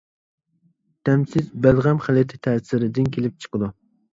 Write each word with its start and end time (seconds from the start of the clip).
تەمسىز 1.09 1.51
بەلغەم 1.67 2.01
خىلىتى 2.07 2.41
تەسىرىدىن 2.49 3.13
كېلىپ 3.19 3.39
چىقىدۇ. 3.47 3.71